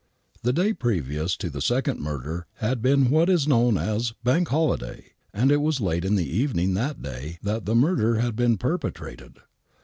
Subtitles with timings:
[0.41, 5.11] The day previous to the second murder had been what is known as" Bank Holiday"
[5.31, 9.37] and it was late in the evening that day that the murder had been perpetrated.